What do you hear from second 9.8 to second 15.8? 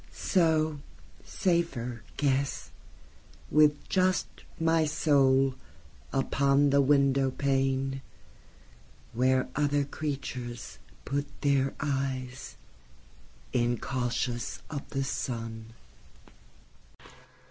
creatures put their eyes, Incautious of the sun.